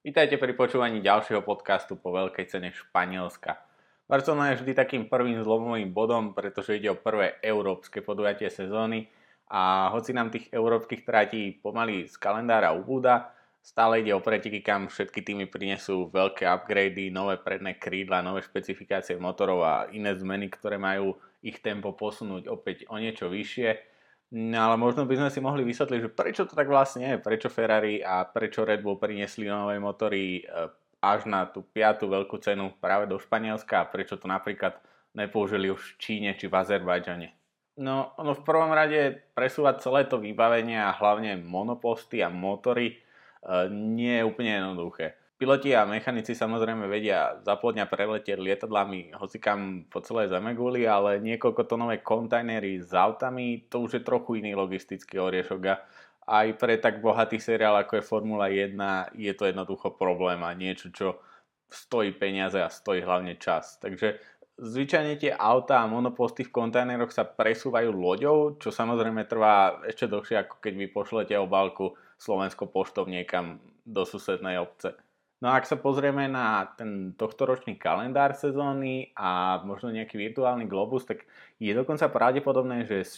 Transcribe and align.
Vítajte 0.00 0.40
pri 0.40 0.56
počúvaní 0.56 1.04
ďalšieho 1.04 1.44
podcastu 1.44 1.92
po 1.92 2.08
veľkej 2.08 2.48
cene 2.48 2.72
Španielska. 2.72 3.60
Barcelona 4.08 4.56
je 4.56 4.64
vždy 4.64 4.72
takým 4.72 5.04
prvým 5.04 5.44
zlomovým 5.44 5.92
bodom, 5.92 6.32
pretože 6.32 6.80
ide 6.80 6.88
o 6.88 6.96
prvé 6.96 7.36
európske 7.44 8.00
podujatie 8.00 8.48
sezóny 8.48 9.12
a 9.52 9.92
hoci 9.92 10.16
nám 10.16 10.32
tých 10.32 10.48
európskych 10.56 11.04
tratí 11.04 11.52
pomaly 11.52 12.08
z 12.08 12.16
kalendára 12.16 12.72
ubúda, 12.72 13.28
stále 13.60 14.00
ide 14.00 14.16
o 14.16 14.24
preteky, 14.24 14.64
kam 14.64 14.88
všetky 14.88 15.20
týmy 15.20 15.52
prinesú 15.52 16.08
veľké 16.08 16.48
upgrady, 16.48 17.12
nové 17.12 17.36
predné 17.36 17.76
krídla, 17.76 18.24
nové 18.24 18.40
špecifikácie 18.40 19.20
motorov 19.20 19.68
a 19.68 19.84
iné 19.92 20.16
zmeny, 20.16 20.48
ktoré 20.48 20.80
majú 20.80 21.20
ich 21.44 21.60
tempo 21.60 21.92
posunúť 21.92 22.48
opäť 22.48 22.88
o 22.88 22.96
niečo 22.96 23.28
vyššie 23.28 23.89
No 24.30 24.58
ale 24.62 24.78
možno 24.78 25.10
by 25.10 25.18
sme 25.18 25.30
si 25.34 25.42
mohli 25.42 25.66
vysvetliť, 25.66 26.00
že 26.06 26.10
prečo 26.14 26.46
to 26.46 26.54
tak 26.54 26.70
vlastne 26.70 27.02
je, 27.02 27.16
prečo 27.18 27.50
Ferrari 27.50 27.98
a 27.98 28.22
prečo 28.22 28.62
Red 28.62 28.78
Bull 28.78 28.94
priniesli 28.94 29.50
nové 29.50 29.82
motory 29.82 30.46
eh, 30.46 30.70
až 31.02 31.26
na 31.26 31.50
tú 31.50 31.66
piatú 31.66 32.06
veľkú 32.06 32.38
cenu 32.38 32.70
práve 32.78 33.10
do 33.10 33.18
Španielska 33.18 33.82
a 33.82 33.90
prečo 33.90 34.14
to 34.14 34.30
napríklad 34.30 34.78
nepoužili 35.18 35.74
už 35.74 35.82
v 35.82 35.98
Číne 35.98 36.30
či 36.38 36.46
v 36.46 36.54
Azerbajdžane. 36.62 37.34
No, 37.82 38.14
ono 38.22 38.38
v 38.38 38.46
prvom 38.46 38.70
rade 38.70 39.18
presúvať 39.34 39.82
celé 39.82 40.06
to 40.06 40.22
vybavenie 40.22 40.78
a 40.78 40.94
hlavne 40.94 41.34
monoposty 41.34 42.22
a 42.22 42.30
motory 42.30 42.94
eh, 42.94 43.66
nie 43.66 44.14
je 44.14 44.26
úplne 44.30 44.62
jednoduché. 44.62 45.18
Piloti 45.40 45.72
a 45.72 45.88
mechanici 45.88 46.36
samozrejme 46.36 46.84
vedia 46.84 47.40
zaplodňa 47.40 47.88
preletieť 47.88 48.36
lietadlami 48.36 49.16
hocikam 49.16 49.88
po 49.88 50.04
celej 50.04 50.36
Zemeguli, 50.36 50.84
ale 50.84 51.16
niekoľko 51.16 51.64
tonové 51.64 52.04
kontajnery 52.04 52.76
s 52.76 52.92
autami, 52.92 53.64
to 53.72 53.80
už 53.88 53.96
je 53.96 54.02
trochu 54.04 54.44
iný 54.44 54.52
logistický 54.52 55.16
oriešok 55.16 55.62
a 55.64 55.80
aj 56.28 56.60
pre 56.60 56.76
tak 56.76 57.00
bohatý 57.00 57.40
seriál 57.40 57.72
ako 57.80 57.96
je 57.96 58.04
Formula 58.04 58.52
1 58.52 59.16
je 59.16 59.32
to 59.32 59.48
jednoducho 59.48 59.96
problém 59.96 60.44
a 60.44 60.52
niečo, 60.52 60.92
čo 60.92 61.24
stojí 61.72 62.12
peniaze 62.20 62.60
a 62.60 62.68
stojí 62.68 63.00
hlavne 63.00 63.40
čas. 63.40 63.80
Takže 63.80 64.20
zvyčajne 64.60 65.16
tie 65.16 65.32
autá 65.32 65.80
a 65.80 65.88
monoposty 65.88 66.44
v 66.44 66.52
kontajneroch 66.52 67.16
sa 67.16 67.24
presúvajú 67.24 67.88
loďou, 67.96 68.60
čo 68.60 68.68
samozrejme 68.68 69.24
trvá 69.24 69.80
ešte 69.88 70.04
dlhšie 70.04 70.36
ako 70.36 70.60
keď 70.60 70.72
vy 70.76 70.86
pošlete 70.92 71.32
obálku 71.40 71.96
Slovensko 72.20 72.68
poštou 72.68 73.08
niekam 73.08 73.56
do 73.88 74.04
susednej 74.04 74.60
obce. 74.60 75.00
No 75.40 75.48
a 75.48 75.56
ak 75.56 75.64
sa 75.64 75.80
pozrieme 75.80 76.28
na 76.28 76.68
ten 76.76 77.16
tohtoročný 77.16 77.80
kalendár 77.80 78.36
sezóny 78.36 79.08
a 79.16 79.60
možno 79.64 79.88
nejaký 79.88 80.20
virtuálny 80.20 80.68
globus, 80.68 81.08
tak 81.08 81.24
je 81.56 81.72
dokonca 81.72 82.12
pravdepodobné, 82.12 82.84
že 82.84 82.98
z 83.08 83.14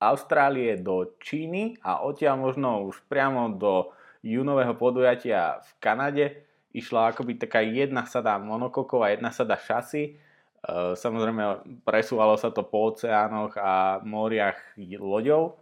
Austrálie 0.00 0.80
do 0.80 1.12
Číny 1.20 1.76
a 1.84 2.00
odtiaľ 2.00 2.40
možno 2.40 2.88
už 2.88 3.04
priamo 3.10 3.52
do 3.52 3.92
júnového 4.24 4.72
podujatia 4.80 5.60
v 5.60 5.70
Kanade 5.82 6.26
išla 6.72 7.12
akoby 7.12 7.36
taká 7.36 7.60
jedna 7.60 8.04
sada 8.06 8.38
monokokov 8.38 9.02
a 9.02 9.12
jedna 9.12 9.34
sada 9.34 9.58
šasy. 9.58 10.02
E, 10.04 10.10
samozrejme 10.94 11.66
presúvalo 11.82 12.38
sa 12.38 12.54
to 12.54 12.62
po 12.64 12.94
oceánoch 12.94 13.58
a 13.58 13.98
moriach 14.06 14.78
loďou 14.78 15.58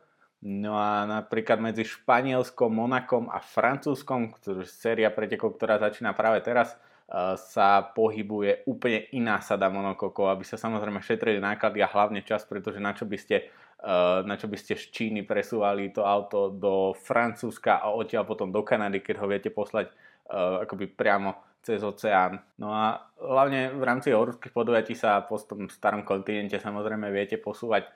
No 0.46 0.78
a 0.78 1.02
napríklad 1.10 1.58
medzi 1.58 1.82
Španielskom, 1.82 2.70
Monakom 2.70 3.26
a 3.26 3.42
Francúzskom, 3.42 4.30
ktorá 4.30 4.62
séria 4.62 5.10
pretekov, 5.10 5.58
ktorá 5.58 5.82
začína 5.82 6.14
práve 6.14 6.38
teraz, 6.46 6.78
eh, 7.10 7.34
sa 7.34 7.82
pohybuje 7.82 8.62
úplne 8.70 9.10
iná 9.10 9.42
sada 9.42 9.66
monokokov, 9.66 10.30
aby 10.30 10.46
sa 10.46 10.54
samozrejme 10.54 11.02
šetrili 11.02 11.42
náklady 11.42 11.82
a 11.82 11.90
hlavne 11.90 12.22
čas, 12.22 12.46
pretože 12.46 12.78
na 12.78 12.94
čo 12.94 13.10
by 13.10 13.18
ste, 13.18 13.50
eh, 13.50 14.18
na 14.22 14.38
čo 14.38 14.46
by 14.46 14.54
ste 14.54 14.78
z 14.78 14.86
Číny 14.94 15.26
presúvali 15.26 15.90
to 15.90 16.06
auto 16.06 16.54
do 16.54 16.94
Francúzska 16.94 17.82
a 17.82 17.90
odtiaľ 17.90 18.22
potom 18.22 18.54
do 18.54 18.62
Kanady, 18.62 19.02
keď 19.02 19.18
ho 19.18 19.26
viete 19.26 19.50
poslať 19.50 19.90
eh, 19.90 20.62
akoby 20.62 20.94
priamo 20.94 21.58
cez 21.58 21.82
oceán. 21.82 22.38
No 22.62 22.70
a 22.70 23.02
hlavne 23.18 23.74
v 23.74 23.82
rámci 23.82 24.14
európskych 24.14 24.54
podujatí 24.54 24.94
sa 24.94 25.26
po 25.26 25.42
tom 25.42 25.66
starom 25.66 26.06
kontinente 26.06 26.62
samozrejme 26.62 27.10
viete 27.10 27.34
posúvať 27.34 27.90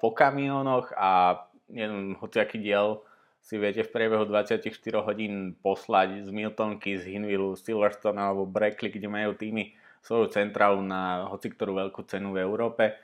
po 0.00 0.16
kamionoch 0.16 0.96
a 0.96 1.44
jeden 1.68 2.16
hociaký 2.18 2.60
diel 2.60 3.04
si 3.38 3.56
viete 3.56 3.86
v 3.86 3.92
priebehu 3.94 4.26
24 4.26 4.60
hodín 5.04 5.56
poslať 5.62 6.26
z 6.26 6.30
Miltonky, 6.34 6.98
z 6.98 7.16
Hinvillu, 7.16 7.54
Silverstone 7.54 8.18
alebo 8.18 8.44
Brackley, 8.44 8.92
kde 8.92 9.08
majú 9.08 9.32
týmy 9.38 9.72
svoju 10.02 10.30
centrálu 10.32 10.82
na 10.82 11.28
hoci 11.30 11.52
ktorú 11.52 11.88
veľkú 11.88 12.04
cenu 12.08 12.34
v 12.34 12.42
Európe. 12.42 12.98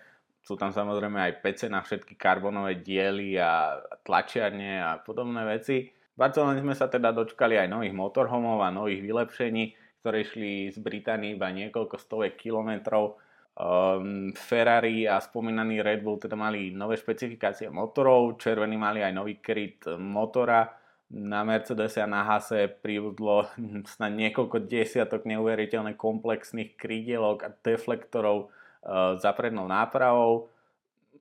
Sú 0.45 0.61
tam 0.61 0.77
samozrejme 0.77 1.17
aj 1.17 1.41
PC 1.41 1.73
na 1.73 1.81
všetky 1.81 2.21
karbonové 2.21 2.85
diely 2.85 3.41
a 3.41 3.81
tlačiarne 4.05 4.85
a 4.85 5.01
podobné 5.01 5.41
veci. 5.49 5.89
V 5.89 6.19
Barcelone 6.21 6.61
sme 6.61 6.77
sa 6.77 6.87
teda 6.93 7.11
dočkali 7.11 7.57
aj 7.57 7.73
nových 7.73 7.97
motorhomov 7.97 8.61
a 8.61 8.69
nových 8.69 9.01
vylepšení, 9.01 9.73
ktoré 10.05 10.21
išli 10.21 10.69
z 10.69 10.79
Británie 10.85 11.33
iba 11.33 11.49
niekoľko 11.49 11.97
stovek 11.97 12.37
kilometrov 12.37 13.17
Um, 13.55 14.35
Ferrari 14.35 15.07
a 15.07 15.23
spomínaný 15.23 15.79
Red 15.79 16.03
Bull 16.03 16.19
teda 16.19 16.35
mali 16.35 16.75
nové 16.75 16.99
špecifikácie 16.99 17.71
motorov, 17.71 18.35
červení 18.35 18.75
mali 18.75 18.99
aj 18.99 19.15
nový 19.15 19.39
kryt 19.39 19.87
motora, 19.95 20.67
na 21.15 21.47
Mercedes 21.47 21.95
a 22.03 22.11
na 22.11 22.27
Hase 22.27 22.67
pribudlo 22.67 23.47
snad 23.95 24.11
niekoľko 24.19 24.67
desiatok 24.67 25.23
neuveriteľne 25.31 25.95
komplexných 25.95 26.75
krídielok 26.75 27.47
a 27.47 27.49
deflektorov 27.55 28.51
uh, 28.51 29.15
za 29.23 29.31
prednou 29.39 29.71
nápravou. 29.71 30.51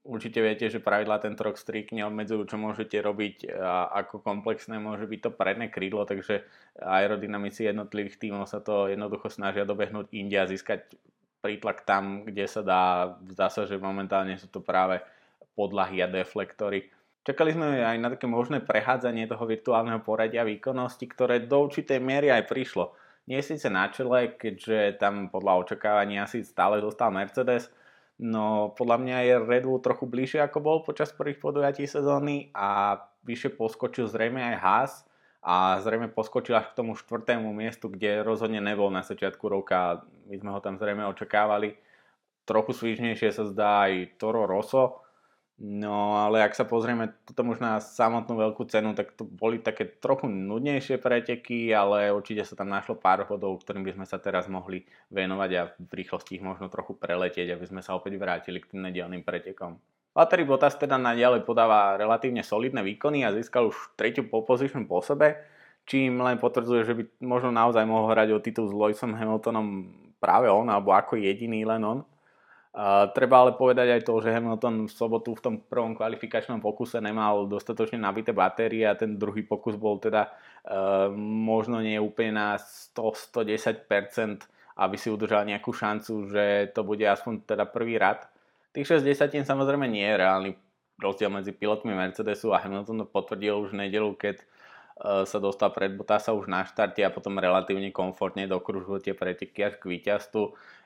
Určite 0.04 0.44
viete, 0.44 0.68
že 0.68 0.84
pravidlá 0.84 1.22
tento 1.22 1.48
rok 1.48 1.56
striktne 1.56 2.04
obmedzujú, 2.04 2.50
čo 2.50 2.58
môžete 2.60 3.00
robiť 3.00 3.56
a 3.56 3.88
ako 4.04 4.20
komplexné 4.20 4.76
môže 4.76 5.08
byť 5.08 5.20
to 5.24 5.32
predné 5.32 5.72
krídlo, 5.72 6.04
takže 6.04 6.44
aerodynamici 6.76 7.64
jednotlivých 7.64 8.20
tímov 8.20 8.44
sa 8.52 8.60
to 8.60 8.92
jednoducho 8.92 9.32
snažia 9.32 9.64
dobehnúť 9.64 10.12
inde 10.12 10.36
a 10.36 10.44
získať 10.44 10.92
prítlak 11.44 11.84
tam, 11.84 12.24
kde 12.24 12.48
sa 12.48 12.64
dá. 12.64 12.84
Zdá 13.28 13.52
sa, 13.52 13.68
že 13.68 13.76
momentálne 13.76 14.40
sú 14.40 14.48
to 14.48 14.64
práve 14.64 15.04
podlahy 15.60 16.00
a 16.00 16.08
deflektory. 16.08 16.88
Čakali 17.24 17.56
sme 17.56 17.84
aj 17.84 17.98
na 18.00 18.10
také 18.12 18.28
možné 18.28 18.64
prehádzanie 18.64 19.28
toho 19.28 19.44
virtuálneho 19.44 20.00
poradia 20.04 20.48
výkonnosti, 20.48 21.04
ktoré 21.08 21.44
do 21.44 21.68
určitej 21.68 22.00
miery 22.00 22.32
aj 22.32 22.48
prišlo. 22.48 22.96
Nie 23.28 23.40
síce 23.40 23.72
na 23.72 23.88
čele, 23.88 24.36
keďže 24.36 25.00
tam 25.00 25.32
podľa 25.32 25.64
očakávania 25.68 26.28
asi 26.28 26.44
stále 26.44 26.84
dostal 26.84 27.16
Mercedes, 27.16 27.72
no 28.20 28.76
podľa 28.76 28.98
mňa 29.00 29.18
je 29.24 29.36
Red 29.48 29.64
Bull 29.64 29.80
trochu 29.80 30.04
bližšie 30.04 30.44
ako 30.44 30.60
bol 30.60 30.78
počas 30.84 31.16
prvých 31.16 31.40
podujatí 31.40 31.88
sezóny 31.88 32.52
a 32.52 33.00
vyššie 33.24 33.56
poskočil 33.56 34.12
zrejme 34.12 34.44
aj 34.44 34.56
Haas, 34.60 34.94
a 35.44 35.84
zrejme 35.84 36.08
poskočil 36.08 36.56
až 36.56 36.72
k 36.72 36.80
tomu 36.80 36.96
štvrtému 36.96 37.52
miestu, 37.52 37.92
kde 37.92 38.24
rozhodne 38.24 38.64
nebol 38.64 38.88
na 38.88 39.04
začiatku 39.04 39.44
roka. 39.52 40.08
My 40.32 40.40
sme 40.40 40.56
ho 40.56 40.64
tam 40.64 40.80
zrejme 40.80 41.04
očakávali. 41.12 41.76
Trochu 42.48 42.72
svižnejšie 42.72 43.30
sa 43.36 43.44
zdá 43.44 43.92
aj 43.92 44.16
Toro 44.16 44.48
Rosso, 44.48 45.03
No 45.62 46.18
ale 46.18 46.42
ak 46.42 46.58
sa 46.58 46.66
pozrieme 46.66 47.14
potom 47.30 47.54
už 47.54 47.62
na 47.62 47.78
samotnú 47.78 48.36
veľkú 48.42 48.66
cenu, 48.66 48.98
tak 48.98 49.14
to 49.14 49.22
boli 49.22 49.62
také 49.62 49.86
trochu 49.86 50.26
nudnejšie 50.26 50.98
preteky, 50.98 51.70
ale 51.70 52.10
určite 52.10 52.42
sa 52.42 52.58
tam 52.58 52.74
našlo 52.74 52.98
pár 52.98 53.30
hodov, 53.30 53.62
ktorým 53.62 53.86
by 53.86 53.94
sme 53.94 54.06
sa 54.10 54.18
teraz 54.18 54.50
mohli 54.50 54.82
venovať 55.14 55.50
a 55.54 55.62
v 55.78 55.94
rýchlosti 55.94 56.42
ich 56.42 56.44
možno 56.44 56.74
trochu 56.74 56.98
preletieť, 56.98 57.54
aby 57.54 57.66
sme 57.70 57.86
sa 57.86 57.94
opäť 57.94 58.18
vrátili 58.18 58.58
k 58.60 58.74
tým 58.74 58.90
nedelným 58.90 59.22
pretekom. 59.22 59.78
Valtteri 60.14 60.46
Bottas 60.46 60.78
teda 60.78 60.98
naďalej 60.98 61.46
podáva 61.46 61.98
relatívne 62.02 62.42
solidné 62.42 62.82
výkony 62.86 63.26
a 63.26 63.34
získal 63.34 63.70
už 63.70 63.98
tretiu 63.98 64.26
pole 64.26 64.46
position 64.46 64.86
po 64.90 65.02
sebe, 65.06 65.38
čím 65.86 66.22
len 66.22 66.38
potvrdzuje, 66.42 66.82
že 66.86 66.94
by 66.98 67.04
možno 67.22 67.54
naozaj 67.54 67.86
mohol 67.86 68.10
hrať 68.14 68.30
o 68.34 68.42
titul 68.42 68.70
s 68.70 68.74
Lewisom 68.74 69.18
Hamiltonom 69.18 69.90
práve 70.22 70.50
on, 70.54 70.70
alebo 70.70 70.94
ako 70.94 71.18
jediný 71.18 71.66
len 71.66 71.82
on. 71.82 72.00
Treba 73.14 73.36
ale 73.38 73.54
povedať 73.54 73.86
aj 73.94 74.02
to, 74.02 74.18
že 74.18 74.34
Hamilton 74.34 74.90
v 74.90 74.94
sobotu 74.98 75.38
v 75.38 75.44
tom 75.46 75.56
prvom 75.62 75.94
kvalifikačnom 75.94 76.58
pokuse 76.58 76.98
nemal 76.98 77.46
dostatočne 77.46 78.02
nabité 78.02 78.34
batérie 78.34 78.90
a 78.90 78.98
ten 78.98 79.14
druhý 79.14 79.46
pokus 79.46 79.78
bol 79.78 80.02
teda 80.02 80.34
uh, 80.34 81.14
možno 81.14 81.86
nie 81.86 82.02
úplne 82.02 82.34
na 82.34 82.48
100-110%, 82.58 84.50
aby 84.82 84.96
si 84.98 85.14
udržal 85.14 85.46
nejakú 85.46 85.70
šancu, 85.70 86.34
že 86.34 86.74
to 86.74 86.82
bude 86.82 87.06
aspoň 87.06 87.46
teda 87.46 87.70
prvý 87.70 88.02
rad. 88.02 88.26
Tých 88.74 88.98
6 88.98 89.06
desatín 89.06 89.46
samozrejme 89.46 89.86
nie 89.86 90.10
je 90.10 90.18
reálny 90.18 90.58
rozdiel 90.98 91.30
medzi 91.30 91.54
pilotmi 91.54 91.94
Mercedesu 91.94 92.58
a 92.58 92.62
Hamilton 92.62 93.06
to 93.06 93.08
potvrdil 93.10 93.54
už 93.62 93.74
v 93.74 93.86
nedelu, 93.86 94.18
keď 94.18 94.42
e, 94.42 94.46
sa 95.30 95.38
dostal 95.38 95.70
pred 95.70 95.94
Bottasa 95.94 96.34
už 96.34 96.50
na 96.50 96.66
štarte 96.66 97.06
a 97.06 97.14
potom 97.14 97.38
relatívne 97.38 97.94
komfortne 97.94 98.50
dokružil 98.50 99.02
tie 99.02 99.14
preteky 99.14 99.62
až 99.62 99.78
k 99.78 99.94
víťazstvu. 99.94 100.44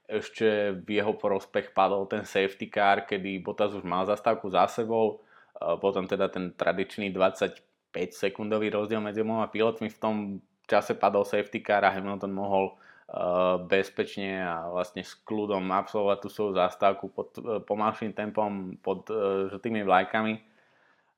Ešte 0.07 0.71
v 0.71 1.03
jeho 1.03 1.13
prospech 1.19 1.75
padol 1.75 2.07
ten 2.07 2.23
safety 2.23 2.71
car, 2.71 3.03
kedy 3.03 3.43
Bottas 3.43 3.75
už 3.75 3.83
mal 3.83 4.07
zastávku 4.07 4.47
za 4.47 4.63
sebou, 4.71 5.19
e, 5.59 5.75
potom 5.83 6.07
teda 6.07 6.31
ten 6.31 6.55
tradičný 6.55 7.11
25 7.11 7.59
sekundový 8.15 8.71
rozdiel 8.71 9.03
medzi 9.03 9.19
oboma 9.19 9.51
pilotmi 9.51 9.91
v 9.91 9.99
tom 9.99 10.15
čase 10.63 10.95
padol 10.95 11.27
safety 11.27 11.59
car 11.59 11.83
a 11.83 11.91
Hamilton 11.91 12.31
mohol 12.31 12.79
bezpečne 13.71 14.43
a 14.43 14.67
vlastne 14.67 14.99
s 14.99 15.15
kľudom 15.23 15.63
absolvovať 15.71 16.17
tú 16.19 16.27
svoju 16.27 16.59
zastávku 16.59 17.07
pod 17.07 17.31
eh, 17.39 17.63
pomalším 17.63 18.11
tempom 18.11 18.75
pod 18.83 19.07
eh, 19.07 19.47
žltými 19.47 19.87
vlajkami. 19.87 20.33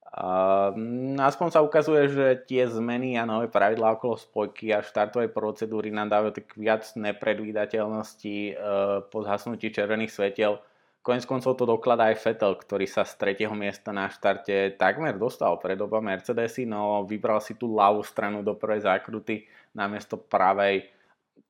Uh, 0.09 0.73
aspoň 1.21 1.47
sa 1.53 1.61
ukazuje, 1.61 2.09
že 2.09 2.41
tie 2.49 2.65
zmeny 2.65 3.13
a 3.13 3.29
nové 3.29 3.45
pravidlá 3.45 3.93
okolo 3.93 4.17
spojky 4.17 4.73
a 4.73 4.81
štartovej 4.81 5.29
procedúry 5.29 5.93
nám 5.93 6.09
dávajú 6.09 6.33
tak 6.33 6.49
viac 6.57 6.81
nepredvídateľnosti 6.97 8.35
uh, 8.57 9.05
po 9.05 9.21
zhasnutí 9.21 9.69
červených 9.69 10.09
svetiel. 10.09 10.57
Konec 11.05 11.29
koncov 11.29 11.55
to 11.55 11.69
dokladá 11.69 12.09
aj 12.09 12.25
Vettel, 12.25 12.57
ktorý 12.57 12.89
sa 12.89 13.05
z 13.05 13.21
tretieho 13.21 13.53
miesta 13.53 13.93
na 13.93 14.09
štarte 14.09 14.75
takmer 14.81 15.15
dostal 15.15 15.55
pred 15.61 15.77
oba 15.77 16.01
Mercedesy, 16.01 16.65
no 16.65 17.05
vybral 17.05 17.39
si 17.39 17.55
tú 17.55 17.71
ľavú 17.71 18.01
stranu 18.01 18.41
do 18.41 18.57
prvej 18.57 18.89
zákruty 18.89 19.45
namiesto 19.77 20.17
pravej. 20.17 20.89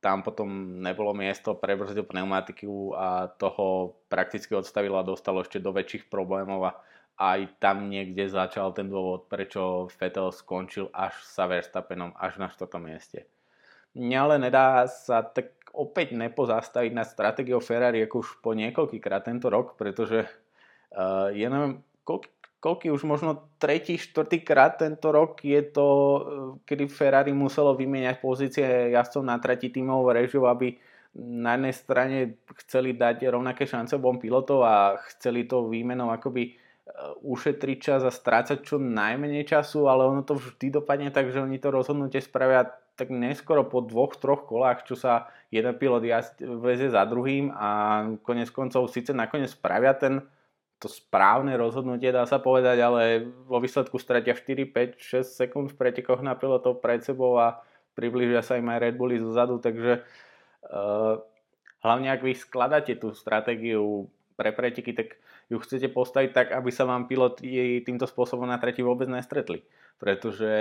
Tam 0.04 0.20
potom 0.20 0.80
nebolo 0.84 1.16
miesto, 1.16 1.56
prebrzdil 1.56 2.06
pneumatiku 2.06 2.94
a 2.94 3.26
toho 3.26 3.96
prakticky 4.06 4.52
odstavil 4.54 4.94
a 4.94 5.04
dostalo 5.04 5.42
ešte 5.42 5.58
do 5.58 5.74
väčších 5.74 6.12
problémov 6.12 6.60
a 6.70 6.72
aj 7.20 7.60
tam 7.60 7.92
niekde 7.92 8.32
začal 8.32 8.72
ten 8.72 8.88
dôvod, 8.88 9.28
prečo 9.28 9.92
Vettel 10.00 10.32
skončil 10.32 10.88
až 10.96 11.12
sa 11.20 11.44
Verstappenom, 11.44 12.16
až 12.16 12.40
na 12.40 12.48
4. 12.48 12.64
mieste. 12.80 13.28
Mňa 13.92 14.18
ale 14.24 14.36
nedá 14.40 14.88
sa 14.88 15.20
tak 15.20 15.60
opäť 15.76 16.16
nepozastaviť 16.16 16.92
na 16.96 17.04
stratégiou 17.04 17.60
Ferrari 17.60 18.00
ako 18.08 18.16
už 18.24 18.28
po 18.40 18.56
niekoľkýkrát 18.56 19.28
tento 19.28 19.52
rok, 19.52 19.76
pretože 19.76 20.24
uh, 20.96 21.28
ja 21.36 21.52
neviem, 21.52 21.84
koľký, 22.08 22.30
koľký 22.56 22.88
už 22.88 23.04
možno 23.04 23.52
tretí, 23.60 24.00
štvrtý 24.00 24.40
krát 24.40 24.80
tento 24.80 25.12
rok 25.12 25.44
je 25.44 25.60
to, 25.60 25.88
uh, 25.92 26.20
kedy 26.64 26.88
Ferrari 26.88 27.36
muselo 27.36 27.76
vymieňať 27.76 28.16
pozície 28.24 28.64
jazdcov 28.96 29.22
na 29.28 29.36
tretí 29.36 29.68
tímovú 29.68 30.08
režiu, 30.08 30.48
aby 30.48 30.72
na 31.20 31.58
jednej 31.58 31.74
strane 31.74 32.18
chceli 32.64 32.96
dať 32.96 33.28
rovnaké 33.28 33.66
šance 33.68 33.98
obom 33.98 34.16
pilotov 34.16 34.62
a 34.64 34.96
chceli 35.10 35.44
to 35.44 35.66
výmenou 35.66 36.08
akoby 36.14 36.54
Eh, 36.54 36.69
ušetriť 37.22 37.78
čas 37.78 38.00
a 38.02 38.12
strácať 38.12 38.66
čo 38.66 38.76
najmenej 38.82 39.46
času, 39.46 39.86
ale 39.86 40.08
ono 40.08 40.26
to 40.26 40.36
vždy 40.36 40.80
dopadne 40.80 41.14
tak, 41.14 41.30
že 41.30 41.42
oni 41.42 41.60
to 41.62 41.70
rozhodnutie 41.70 42.18
spravia 42.18 42.66
tak 42.98 43.08
neskoro 43.08 43.64
po 43.64 43.80
dvoch, 43.80 44.12
troch 44.20 44.44
kolách, 44.44 44.84
čo 44.84 44.92
sa 44.92 45.32
jeden 45.48 45.72
pilot 45.80 46.04
vezie 46.60 46.92
za 46.92 47.08
druhým 47.08 47.48
a 47.54 47.68
konec 48.20 48.52
koncov 48.52 48.92
síce 48.92 49.16
nakoniec 49.16 49.48
spravia 49.48 49.96
ten 49.96 50.20
to 50.80 50.88
správne 50.88 51.52
rozhodnutie, 51.60 52.08
dá 52.08 52.24
sa 52.24 52.40
povedať, 52.40 52.80
ale 52.80 53.28
vo 53.44 53.60
výsledku 53.60 54.00
stratia 54.00 54.32
4, 54.32 54.64
5, 54.72 54.96
6 54.96 55.40
sekúnd 55.44 55.66
v 55.72 55.76
pretekoch 55.76 56.24
na 56.24 56.32
pilotov 56.32 56.80
pred 56.80 57.04
sebou 57.04 57.36
a 57.36 57.60
približia 57.92 58.40
sa 58.40 58.56
im 58.56 58.64
aj 58.72 58.80
Red 58.88 58.96
Bulli 58.96 59.20
zozadu, 59.20 59.60
takže 59.60 60.00
uh, 60.00 61.20
hlavne 61.84 62.08
ak 62.08 62.24
vy 62.24 62.32
skladáte 62.32 62.96
tú 62.96 63.12
stratégiu 63.12 64.08
pre 64.40 64.56
preteky, 64.56 64.96
tak 64.96 65.20
ju 65.50 65.58
chcete 65.58 65.90
postaviť 65.90 66.30
tak, 66.30 66.48
aby 66.54 66.70
sa 66.70 66.86
vám 66.86 67.10
piloti 67.10 67.82
týmto 67.82 68.06
spôsobom 68.06 68.46
na 68.46 68.62
tretí 68.62 68.86
vôbec 68.86 69.10
nestretli. 69.10 69.66
Pretože 69.98 70.52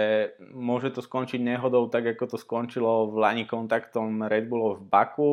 môže 0.52 0.90
to 0.92 1.06
skončiť 1.06 1.40
nehodou 1.40 1.88
tak, 1.88 2.18
ako 2.18 2.36
to 2.36 2.38
skončilo 2.42 3.14
v 3.14 3.22
Lani 3.22 3.46
kontaktom 3.46 4.26
Red 4.26 4.50
Bullov 4.50 4.82
v 4.82 4.90
Baku, 4.90 5.32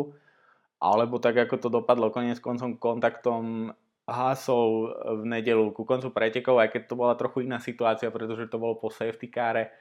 alebo 0.77 1.17
tak, 1.17 1.41
ako 1.41 1.57
to 1.57 1.69
dopadlo 1.73 2.13
konec 2.13 2.37
koncom 2.39 2.77
kontaktom 2.77 3.73
Hasov 4.07 4.95
v 5.19 5.23
nedelu 5.27 5.75
ku 5.75 5.83
koncu 5.83 6.15
pretekov, 6.15 6.63
aj 6.63 6.71
keď 6.71 6.83
to 6.87 6.95
bola 6.95 7.19
trochu 7.19 7.43
iná 7.43 7.59
situácia, 7.59 8.07
pretože 8.13 8.47
to 8.47 8.61
bolo 8.61 8.79
po 8.79 8.87
safety 8.87 9.27
káre. 9.27 9.75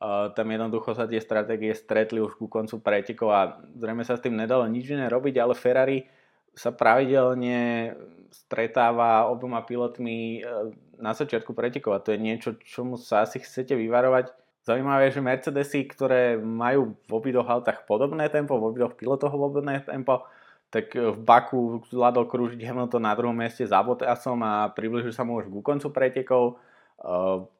Uh, 0.00 0.32
tam 0.36 0.48
jednoducho 0.52 0.92
sa 0.92 1.08
tie 1.08 1.20
stratégie 1.20 1.72
stretli 1.72 2.20
už 2.20 2.36
ku 2.36 2.48
koncu 2.48 2.76
pretekov 2.80 3.28
a 3.32 3.60
zrejme 3.76 4.04
sa 4.04 4.16
s 4.16 4.24
tým 4.24 4.36
nedalo 4.36 4.68
nič 4.68 4.92
iné 4.92 5.08
robiť, 5.08 5.40
ale 5.40 5.56
Ferrari 5.56 6.04
sa 6.52 6.72
pravidelne 6.76 7.92
stretáva 8.30 9.26
oboma 9.26 9.66
pilotmi 9.66 10.40
e, 10.40 10.72
na 11.02 11.12
začiatku 11.12 11.52
pretekov 11.52 11.98
a 11.98 12.02
to 12.02 12.14
je 12.14 12.18
niečo, 12.22 12.56
čomu 12.62 12.96
sa 12.96 13.26
asi 13.26 13.42
chcete 13.42 13.74
vyvarovať. 13.74 14.32
Zaujímavé 14.64 15.08
je, 15.08 15.18
že 15.18 15.24
Mercedesy, 15.24 15.80
ktoré 15.88 16.36
majú 16.38 16.94
v 17.08 17.12
obidvoch 17.12 17.48
autách 17.48 17.84
podobné 17.88 18.28
tempo, 18.28 18.60
v 18.60 18.70
obidvoch 18.70 18.94
pilotoch 18.94 19.32
podobné 19.32 19.80
tempo, 19.82 20.28
tak 20.70 20.94
v 20.94 21.18
Baku 21.18 21.82
zvládol 21.90 22.30
krúžiť 22.30 22.62
Hamilton 22.62 23.02
na 23.02 23.16
druhom 23.18 23.34
mieste 23.34 23.66
za 23.66 23.82
Bottasom 23.82 24.38
a 24.46 24.70
približil 24.70 25.10
sa 25.10 25.26
mu 25.26 25.42
už 25.42 25.50
ku 25.50 25.64
koncu 25.64 25.90
pretekov. 25.90 26.62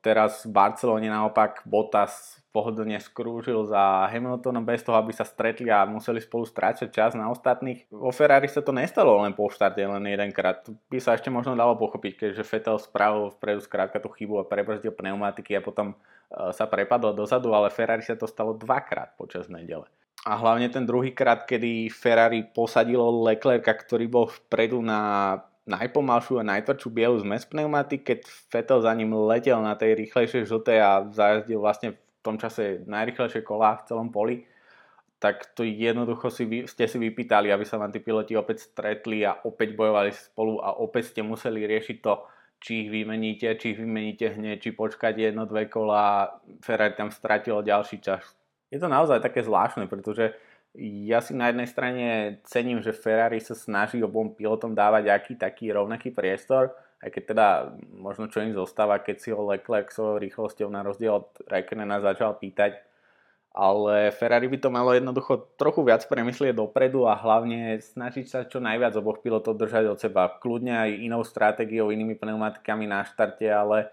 Teraz 0.05 0.45
v 0.45 0.53
Barcelone 0.53 1.09
naopak 1.09 1.65
Bottas 1.65 2.41
pohodlne 2.51 2.99
skrúžil 3.01 3.63
za 3.65 4.11
Hamiltonom 4.11 4.67
bez 4.67 4.83
toho, 4.83 4.99
aby 4.99 5.15
sa 5.15 5.25
stretli 5.25 5.71
a 5.71 5.87
museli 5.87 6.21
spolu 6.21 6.45
stráčať 6.45 6.91
čas 6.91 7.11
na 7.17 7.31
ostatných. 7.31 7.89
Vo 7.89 8.11
Ferrari 8.11 8.51
sa 8.51 8.61
to 8.61 8.75
nestalo 8.75 9.23
len 9.23 9.33
po 9.33 9.49
štarte, 9.49 9.81
len 9.81 10.05
jedenkrát. 10.05 10.67
By 10.91 10.99
sa 10.99 11.15
ešte 11.17 11.33
možno 11.33 11.55
dalo 11.57 11.79
pochopiť, 11.79 12.21
keďže 12.21 12.45
Vettel 12.45 12.77
spravil 12.83 13.33
vpredu 13.39 13.63
skrátka 13.65 14.03
tú 14.03 14.11
chybu 14.13 14.43
a 14.43 14.49
prebrzdil 14.51 14.93
pneumatiky 14.93 15.57
a 15.57 15.65
potom 15.65 15.95
uh, 15.95 16.51
sa 16.51 16.67
prepadol 16.67 17.15
dozadu, 17.15 17.55
ale 17.55 17.73
Ferrari 17.73 18.03
sa 18.03 18.19
to 18.19 18.27
stalo 18.27 18.53
dvakrát 18.53 19.15
počas 19.15 19.47
nedele. 19.47 19.87
A 20.29 20.37
hlavne 20.37 20.69
ten 20.69 20.85
druhý 20.85 21.17
krát, 21.17 21.49
kedy 21.49 21.89
Ferrari 21.89 22.45
posadilo 22.45 23.09
Leclerca, 23.25 23.73
ktorý 23.73 24.05
bol 24.05 24.29
vpredu 24.29 24.85
na 24.85 25.33
najpomalšiu 25.69 26.41
a 26.41 26.49
najtvrdšiu 26.57 26.89
bielu 26.89 27.17
zmes 27.21 27.45
pneumatik, 27.45 28.05
keď 28.05 28.19
Vettel 28.49 28.81
za 28.81 28.93
ním 28.97 29.13
letel 29.13 29.61
na 29.61 29.77
tej 29.77 29.97
rýchlejšej 29.97 30.49
žltej 30.49 30.79
a 30.81 30.93
zajazdil 31.13 31.61
vlastne 31.61 31.89
v 31.97 32.21
tom 32.25 32.37
čase 32.37 32.85
najrychlejšie 32.85 33.41
kolá 33.45 33.81
v 33.81 33.87
celom 33.89 34.09
poli, 34.13 34.45
tak 35.21 35.53
to 35.53 35.69
jednoducho 35.69 36.33
si 36.33 36.49
vy, 36.49 36.59
ste 36.65 36.89
si 36.89 36.97
vypýtali, 36.97 37.53
aby 37.53 37.65
sa 37.69 37.77
vám 37.77 37.93
tí 37.93 38.01
piloti 38.01 38.33
opäť 38.41 38.73
stretli 38.73 39.21
a 39.21 39.37
opäť 39.45 39.77
bojovali 39.77 40.17
spolu 40.17 40.65
a 40.65 40.81
opäť 40.81 41.13
ste 41.13 41.21
museli 41.21 41.69
riešiť 41.69 41.97
to, 42.01 42.15
či 42.61 42.85
ich 42.85 42.89
vymeníte, 42.89 43.53
či 43.61 43.77
ich 43.77 43.79
vymeníte 43.81 44.33
hneď, 44.37 44.65
či 44.65 44.71
počkať 44.73 45.17
jedno, 45.17 45.45
dve 45.45 45.69
kola, 45.69 46.41
Ferrari 46.65 46.97
tam 46.97 47.13
stratilo 47.13 47.61
ďalší 47.61 48.01
čas. 48.01 48.25
Je 48.73 48.81
to 48.81 48.89
naozaj 48.89 49.21
také 49.21 49.45
zvláštne, 49.45 49.89
pretože 49.93 50.33
ja 50.79 51.19
si 51.19 51.35
na 51.35 51.51
jednej 51.51 51.67
strane 51.67 52.07
cením, 52.47 52.79
že 52.79 52.95
Ferrari 52.95 53.43
sa 53.43 53.59
snaží 53.59 53.99
obom 53.99 54.31
pilotom 54.31 54.71
dávať 54.71 55.11
aký 55.11 55.35
taký 55.35 55.75
rovnaký 55.75 56.15
priestor, 56.15 56.71
aj 57.03 57.11
keď 57.11 57.23
teda 57.35 57.47
možno 57.97 58.31
čo 58.31 58.45
im 58.45 58.55
zostáva, 58.55 59.03
keď 59.03 59.17
si 59.19 59.29
ho 59.35 59.43
Leclerc 59.43 59.91
svojou 59.91 60.23
rýchlosťou 60.23 60.69
na 60.71 60.87
rozdiel 60.87 61.27
od 61.27 61.29
Raikkonena 61.49 61.99
začal 61.99 62.39
pýtať. 62.39 62.87
Ale 63.51 64.15
Ferrari 64.15 64.47
by 64.47 64.63
to 64.63 64.71
malo 64.71 64.95
jednoducho 64.95 65.59
trochu 65.59 65.83
viac 65.83 66.07
premyslieť 66.07 66.55
dopredu 66.55 67.11
a 67.11 67.19
hlavne 67.19 67.83
snažiť 67.83 68.27
sa 68.31 68.39
čo 68.47 68.63
najviac 68.63 68.95
oboch 68.95 69.19
pilotov 69.19 69.59
držať 69.59 69.91
od 69.91 69.99
seba. 69.99 70.31
Kľudne 70.39 70.87
aj 70.87 70.91
inou 71.03 71.27
stratégiou, 71.27 71.91
inými 71.91 72.15
pneumatikami 72.15 72.87
na 72.87 73.03
štarte, 73.03 73.43
ale 73.51 73.91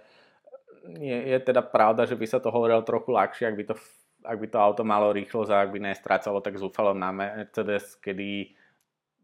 je, 1.02 1.18
je 1.34 1.38
teda 1.42 1.66
pravda, 1.66 2.06
že 2.06 2.14
by 2.14 2.26
sa 2.30 2.38
to 2.38 2.54
hovorilo 2.54 2.86
trochu 2.86 3.18
ľahšie, 3.18 3.50
ak 3.50 3.58
by 3.58 3.64
to, 3.66 3.76
ak 4.28 4.38
by 4.44 4.48
to 4.52 4.58
auto 4.60 4.84
malo 4.84 5.16
rýchlosť 5.16 5.52
a 5.56 5.64
ak 5.64 5.72
by 5.72 5.80
nestrácalo 5.88 6.44
tak 6.44 6.60
zúfalo 6.60 6.92
na 6.92 7.16
Mercedes, 7.16 7.96
kedy 8.04 8.52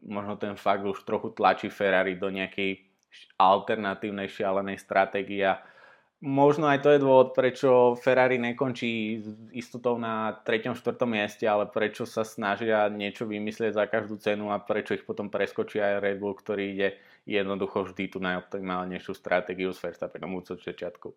možno 0.08 0.40
ten 0.40 0.56
fakt 0.56 0.84
už 0.84 1.04
trochu 1.04 1.36
tlačí 1.36 1.68
Ferrari 1.68 2.16
do 2.16 2.32
nejakej 2.32 2.80
alternatívnej 3.36 4.28
šialenej 4.28 4.80
stratégie. 4.80 5.48
Možno 6.24 6.72
aj 6.72 6.80
to 6.80 6.88
je 6.88 7.04
dôvod, 7.04 7.36
prečo 7.36 8.00
Ferrari 8.00 8.40
nekončí 8.40 9.20
istotou 9.52 10.00
na 10.00 10.40
3. 10.40 10.72
4. 10.72 10.96
mieste, 11.04 11.44
ale 11.44 11.68
prečo 11.68 12.08
sa 12.08 12.24
snažia 12.24 12.88
niečo 12.88 13.28
vymyslieť 13.28 13.76
za 13.76 13.84
každú 13.84 14.16
cenu 14.16 14.48
a 14.48 14.56
prečo 14.56 14.96
ich 14.96 15.04
potom 15.04 15.28
preskočí 15.28 15.84
aj 15.84 16.00
Red 16.00 16.16
Bull, 16.16 16.32
ktorý 16.32 16.64
ide 16.72 16.88
jednoducho 17.28 17.84
vždy 17.84 18.08
tú 18.08 18.24
najoptimálnejšiu 18.24 19.12
stratégiu 19.12 19.76
s 19.76 19.84
Verstappenom 19.84 20.40
od 20.40 20.48
začiatku. 20.48 21.12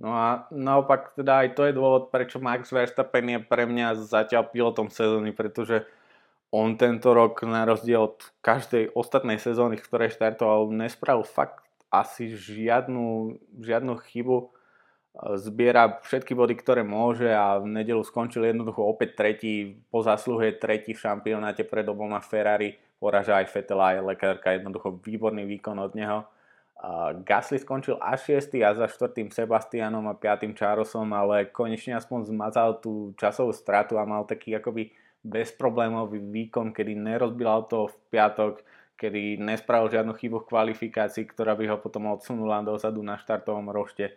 No 0.00 0.16
a 0.16 0.48
naopak 0.48 1.12
teda 1.12 1.44
aj 1.44 1.48
to 1.52 1.68
je 1.68 1.76
dôvod, 1.76 2.08
prečo 2.08 2.40
Max 2.40 2.72
Verstappen 2.72 3.36
je 3.36 3.38
pre 3.44 3.68
mňa 3.68 4.00
zatiaľ 4.00 4.48
pilotom 4.48 4.88
sezóny, 4.88 5.36
pretože 5.36 5.84
on 6.48 6.80
tento 6.80 7.12
rok 7.12 7.44
na 7.44 7.68
rozdiel 7.68 8.08
od 8.08 8.18
každej 8.40 8.96
ostatnej 8.96 9.36
sezóny, 9.36 9.76
v 9.76 9.84
ktorej 9.84 10.16
štartoval, 10.16 10.72
nespravil 10.72 11.28
fakt 11.28 11.60
asi 11.92 12.32
žiadnu, 12.32 13.36
žiadnu 13.60 13.92
chybu. 14.08 14.48
Zbiera 15.36 16.00
všetky 16.00 16.32
body, 16.32 16.54
ktoré 16.56 16.80
môže 16.80 17.28
a 17.28 17.60
v 17.60 17.68
nedelu 17.68 18.00
skončil 18.00 18.46
jednoducho 18.46 18.80
opäť 18.80 19.20
tretí, 19.20 19.84
po 19.92 20.00
zásluhe 20.00 20.56
tretí 20.56 20.96
v 20.96 21.02
šampionáte 21.02 21.66
pred 21.68 21.84
oboma 21.84 22.24
Ferrari, 22.24 22.78
poraža 22.96 23.36
aj 23.36 23.52
Fetela 23.52 24.00
aj 24.00 24.06
Leclerca, 24.06 24.56
jednoducho 24.56 24.96
výborný 24.96 25.44
výkon 25.44 25.76
od 25.76 25.92
neho. 25.92 26.24
Gasly 27.28 27.60
skončil 27.60 28.00
až 28.00 28.40
6. 28.40 28.56
a 28.64 28.72
za 28.72 28.88
4. 28.88 29.28
Sebastianom 29.28 30.08
a 30.08 30.16
5. 30.16 30.56
Charlesom, 30.56 31.12
ale 31.12 31.52
konečne 31.52 31.92
aspoň 32.00 32.32
zmazal 32.32 32.80
tú 32.80 33.12
časovú 33.20 33.52
stratu 33.52 34.00
a 34.00 34.08
mal 34.08 34.24
taký 34.24 34.56
akoby 34.56 34.88
bezproblémový 35.20 36.24
výkon, 36.24 36.72
kedy 36.72 36.96
nerozbil 36.96 37.44
auto 37.44 37.92
v 37.92 37.96
piatok, 38.16 38.64
kedy 38.96 39.36
nespravil 39.36 39.92
žiadnu 39.92 40.16
chybu 40.16 40.40
v 40.40 40.48
kvalifikácii, 40.48 41.28
ktorá 41.28 41.52
by 41.52 41.68
ho 41.68 41.76
potom 41.76 42.08
odsunula 42.08 42.64
dozadu 42.64 43.04
na 43.04 43.20
štartovom 43.20 43.68
rošte. 43.68 44.16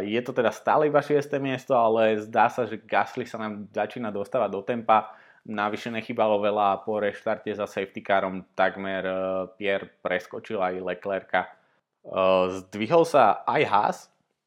Je 0.00 0.20
to 0.24 0.32
teda 0.32 0.54
stále 0.56 0.88
iba 0.88 1.04
6. 1.04 1.20
miesto, 1.36 1.76
ale 1.76 2.16
zdá 2.16 2.48
sa, 2.48 2.64
že 2.64 2.80
Gasly 2.80 3.28
sa 3.28 3.36
nám 3.36 3.68
začína 3.68 4.08
dostávať 4.08 4.50
do 4.56 4.62
tempa. 4.64 5.12
Navyše 5.44 5.92
nechybalo 5.92 6.40
veľa 6.40 6.64
a 6.72 6.80
po 6.80 6.96
reštarte 6.96 7.52
za 7.52 7.68
safety 7.68 8.00
carom 8.00 8.48
takmer 8.56 9.04
e, 9.04 9.16
Pierre 9.60 9.92
preskočil 10.00 10.56
aj 10.56 10.80
Leclerca. 10.80 11.63
E, 12.04 12.22
zdvihol 12.60 13.08
sa 13.08 13.42
aj 13.48 13.62
Haas, 13.64 13.98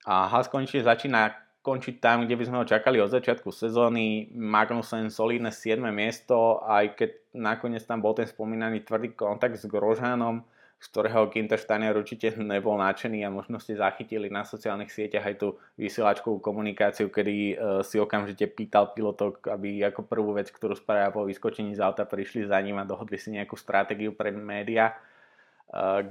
A 0.07 0.29
Haas 0.31 0.47
konečne 0.47 0.85
začína 0.85 1.35
končiť 1.67 1.99
tam, 1.99 2.23
kde 2.23 2.39
by 2.39 2.43
sme 2.47 2.57
ho 2.63 2.65
čakali 2.65 2.95
od 3.03 3.11
začiatku 3.11 3.51
sezóny. 3.51 4.31
Magnussen 4.31 5.11
solidné 5.11 5.51
7. 5.51 5.83
miesto, 5.91 6.63
aj 6.63 6.95
keď 6.95 7.09
nakoniec 7.35 7.83
tam 7.83 7.99
bol 7.99 8.15
ten 8.15 8.23
spomínaný 8.23 8.87
tvrdý 8.87 9.11
kontakt 9.11 9.59
s 9.59 9.67
Grožánom, 9.67 10.47
z 10.79 10.85
ktorého 10.93 11.27
Gintersteiner 11.27 11.91
určite 11.91 12.39
nebol 12.39 12.79
nadšený 12.79 13.27
a 13.27 13.33
možno 13.33 13.59
ste 13.59 13.75
zachytili 13.75 14.31
na 14.31 14.47
sociálnych 14.47 14.93
sieťach 14.93 15.27
aj 15.27 15.35
tú 15.41 15.59
vysielačkovú 15.75 16.39
komunikáciu, 16.39 17.11
kedy 17.11 17.35
uh, 17.35 17.83
si 17.83 17.99
okamžite 17.99 18.47
pýtal 18.55 18.95
pilotov, 18.95 19.43
aby 19.43 19.83
ako 19.83 20.07
prvú 20.07 20.39
vec, 20.39 20.47
ktorú 20.53 20.77
spravia 20.77 21.11
po 21.11 21.27
vyskočení 21.27 21.75
z 21.75 21.83
auta, 21.83 22.07
prišli 22.07 22.47
za 22.47 22.61
ním 22.63 22.79
a 22.79 22.87
dohodli 22.87 23.19
si 23.19 23.33
nejakú 23.35 23.59
stratégiu 23.59 24.15
pre 24.15 24.31
média 24.31 24.95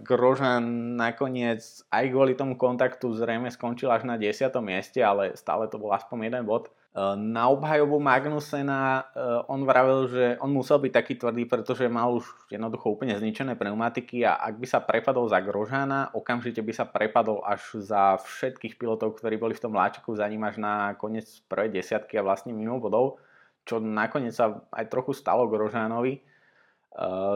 Grožan 0.04 0.94
nakoniec 1.00 1.64
aj 1.88 2.04
kvôli 2.12 2.36
tomu 2.36 2.60
kontaktu 2.60 3.08
zrejme 3.16 3.48
skončil 3.48 3.88
až 3.88 4.04
na 4.04 4.20
10. 4.20 4.52
mieste, 4.60 5.00
ale 5.00 5.32
stále 5.32 5.64
to 5.72 5.80
bol 5.80 5.96
aspoň 5.96 6.28
jeden 6.28 6.44
bod. 6.44 6.68
Na 7.16 7.52
obhajobu 7.52 8.00
Magnusena 8.00 9.04
on 9.52 9.64
vravil, 9.68 10.08
že 10.08 10.24
on 10.40 10.48
musel 10.48 10.80
byť 10.80 10.92
taký 10.92 11.20
tvrdý, 11.20 11.44
pretože 11.44 11.92
mal 11.92 12.08
už 12.08 12.24
jednoducho 12.48 12.88
úplne 12.88 13.16
zničené 13.16 13.52
pneumatiky 13.52 14.24
a 14.24 14.40
ak 14.40 14.56
by 14.56 14.66
sa 14.68 14.80
prepadol 14.80 15.28
za 15.28 15.40
Grožana, 15.44 16.08
okamžite 16.16 16.64
by 16.64 16.72
sa 16.72 16.88
prepadol 16.88 17.44
až 17.44 17.84
za 17.84 18.16
všetkých 18.16 18.80
pilotov, 18.80 19.20
ktorí 19.20 19.36
boli 19.36 19.52
v 19.52 19.64
tom 19.68 19.76
láčiku 19.76 20.16
za 20.16 20.24
ním 20.24 20.44
až 20.48 20.56
na 20.56 20.96
koniec 20.96 21.28
prvej 21.48 21.68
desiatky 21.68 22.16
a 22.16 22.24
vlastne 22.24 22.56
mimo 22.56 22.80
bodov, 22.80 23.20
čo 23.68 23.76
nakoniec 23.76 24.32
sa 24.32 24.64
aj 24.72 24.88
trochu 24.88 25.12
stalo 25.16 25.48
Grožanovi 25.52 26.20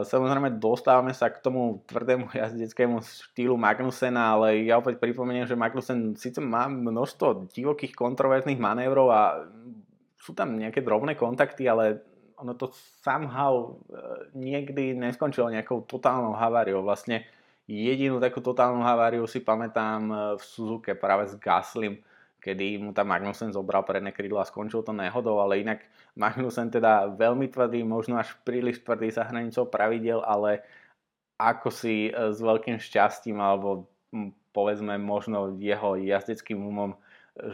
samozrejme 0.01 0.57
dostávame 0.57 1.13
sa 1.13 1.29
k 1.29 1.37
tomu 1.37 1.85
tvrdému 1.85 2.33
jazdeckému 2.41 3.05
štýlu 3.05 3.53
Magnusena, 3.53 4.33
ale 4.37 4.65
ja 4.65 4.81
opäť 4.81 4.97
pripomeniem, 4.97 5.45
že 5.45 5.59
Magnusen 5.59 6.17
síce 6.17 6.41
má 6.41 6.65
množstvo 6.65 7.53
divokých 7.53 7.93
kontroverzných 7.93 8.57
manévrov 8.57 9.13
a 9.13 9.45
sú 10.17 10.33
tam 10.33 10.57
nejaké 10.57 10.81
drobné 10.81 11.13
kontakty, 11.13 11.69
ale 11.69 12.01
ono 12.41 12.57
to 12.57 12.73
somehow 13.05 13.77
uh, 13.93 14.25
niekdy 14.33 14.97
neskončilo 14.97 15.53
nejakou 15.53 15.85
totálnou 15.85 16.33
haváriou. 16.33 16.81
Vlastne 16.81 17.29
jedinú 17.69 18.17
takú 18.17 18.41
totálnu 18.41 18.81
haváriu 18.81 19.29
si 19.29 19.45
pamätám 19.45 20.01
uh, 20.09 20.17
v 20.37 20.41
Suzuke 20.41 20.97
práve 20.97 21.29
s 21.29 21.37
Gaslim, 21.37 22.01
kedy 22.41 22.81
mu 22.81 22.91
tam 22.91 23.13
Magnussen 23.13 23.53
zobral 23.53 23.85
predné 23.85 24.09
krídlo 24.09 24.41
a 24.41 24.49
skončil 24.49 24.81
to 24.81 24.91
nehodou, 24.91 25.37
ale 25.39 25.61
inak 25.61 25.85
Magnussen 26.17 26.73
teda 26.73 27.13
veľmi 27.13 27.47
tvrdý, 27.53 27.85
možno 27.85 28.17
až 28.17 28.33
príliš 28.41 28.81
tvrdý 28.81 29.13
za 29.13 29.29
hranicou 29.29 29.69
pravidel, 29.69 30.25
ale 30.25 30.65
ako 31.37 31.69
si 31.69 32.09
e, 32.09 32.11
s 32.11 32.41
veľkým 32.41 32.81
šťastím 32.81 33.37
alebo 33.37 33.85
povedzme 34.51 34.97
možno 34.99 35.55
jeho 35.61 35.95
jazdeckým 35.95 36.59
umom, 36.59 36.97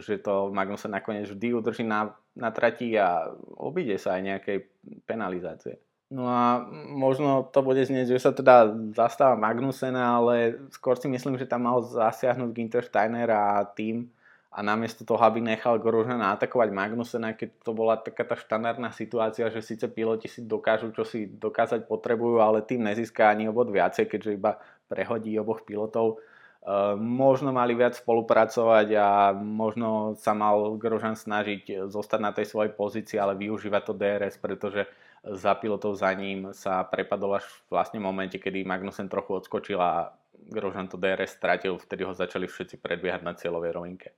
že 0.02 0.18
to 0.18 0.50
Magnussen 0.50 0.90
nakoniec 0.90 1.30
vždy 1.30 1.54
udrží 1.54 1.84
na, 1.86 2.16
na 2.34 2.50
trati 2.50 2.96
a 2.98 3.30
obíde 3.54 3.94
sa 4.00 4.18
aj 4.18 4.22
nejakej 4.24 4.58
penalizácie. 5.06 5.78
No 6.08 6.24
a 6.24 6.64
možno 6.88 7.44
to 7.52 7.60
bude 7.60 7.84
znieť, 7.84 8.16
že 8.16 8.24
sa 8.24 8.32
teda 8.32 8.72
zastáva 8.96 9.36
Magnusena, 9.36 10.16
ale 10.16 10.56
skôr 10.72 10.96
si 10.96 11.04
myslím, 11.04 11.36
že 11.36 11.44
tam 11.44 11.68
mal 11.68 11.84
zasiahnuť 11.84 12.50
Ginter 12.56 12.80
Steiner 12.80 13.28
a 13.28 13.60
tým, 13.76 14.08
a 14.48 14.64
namiesto 14.64 15.04
toho, 15.04 15.20
aby 15.20 15.44
nechal 15.44 15.76
Grosjeana 15.76 16.32
atakovať 16.32 16.72
Magnusena, 16.72 17.36
keď 17.36 17.48
to 17.60 17.72
bola 17.76 18.00
taká 18.00 18.24
tá 18.24 18.32
štandardná 18.32 18.88
situácia, 18.96 19.52
že 19.52 19.60
síce 19.60 19.84
piloti 19.92 20.24
si 20.24 20.40
dokážu, 20.40 20.88
čo 20.96 21.04
si 21.04 21.28
dokázať 21.28 21.84
potrebujú, 21.84 22.40
ale 22.40 22.64
tým 22.64 22.80
nezíska 22.88 23.28
ani 23.28 23.52
obod 23.52 23.68
viacej, 23.68 24.08
keďže 24.08 24.40
iba 24.40 24.56
prehodí 24.88 25.36
oboch 25.36 25.68
pilotov. 25.68 26.24
Uh, 26.58 26.96
možno 26.96 27.52
mali 27.52 27.76
viac 27.76 28.00
spolupracovať 28.00 28.88
a 28.96 29.30
možno 29.36 30.16
sa 30.16 30.32
mal 30.32 30.74
Grožan 30.80 31.14
snažiť 31.14 31.86
zostať 31.86 32.20
na 32.20 32.32
tej 32.32 32.48
svojej 32.48 32.72
pozícii, 32.72 33.20
ale 33.20 33.36
využívať 33.36 33.82
to 33.84 33.94
DRS, 33.94 34.40
pretože 34.40 34.88
za 35.22 35.52
pilotov 35.60 35.92
za 35.92 36.08
ním 36.16 36.56
sa 36.56 36.82
prepadol 36.88 37.36
až 37.36 37.46
vlastne 37.68 38.00
v 38.00 38.08
momente, 38.08 38.40
kedy 38.40 38.64
Magnussen 38.64 39.12
trochu 39.12 39.38
odskočil 39.38 39.76
a 39.76 40.16
Grožan 40.48 40.88
to 40.88 40.96
DRS 40.96 41.36
stratil, 41.36 41.76
vtedy 41.76 42.08
ho 42.08 42.16
začali 42.16 42.48
všetci 42.48 42.80
predbiehať 42.80 43.22
na 43.22 43.36
cieľovej 43.36 43.72
rovinke 43.76 44.08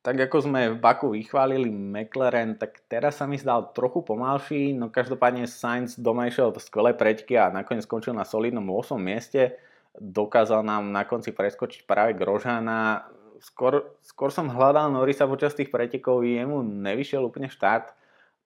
tak 0.00 0.16
ako 0.16 0.48
sme 0.48 0.72
v 0.72 0.80
Baku 0.80 1.12
vychválili 1.12 1.68
McLaren, 1.68 2.56
tak 2.56 2.88
teraz 2.88 3.20
sa 3.20 3.28
mi 3.28 3.36
zdal 3.36 3.76
trochu 3.76 4.00
pomalší, 4.00 4.72
no 4.72 4.88
každopádne 4.88 5.44
Sainz 5.44 6.00
doma 6.00 6.24
išiel 6.24 6.56
skvelé 6.56 6.96
preťky 6.96 7.36
a 7.36 7.52
nakoniec 7.52 7.84
skončil 7.84 8.16
na 8.16 8.24
solidnom 8.24 8.64
8. 8.64 8.96
mieste. 8.96 9.60
Dokázal 10.00 10.64
nám 10.64 10.88
na 10.88 11.04
konci 11.04 11.36
preskočiť 11.36 11.84
práve 11.84 12.16
Grožana. 12.16 13.12
Skôr, 13.44 13.92
skôr 14.00 14.32
som 14.32 14.48
hľadal 14.48 14.88
Norisa 14.88 15.28
počas 15.28 15.52
tých 15.52 15.68
pretekov, 15.68 16.24
jemu 16.24 16.64
nevyšiel 16.64 17.20
úplne 17.20 17.52
štart. 17.52 17.92